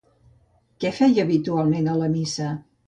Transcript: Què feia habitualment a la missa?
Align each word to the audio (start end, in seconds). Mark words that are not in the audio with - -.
Què 0.85 0.93
feia 1.01 1.27
habitualment 1.29 1.95
a 1.95 2.01
la 2.05 2.13
missa? 2.19 2.53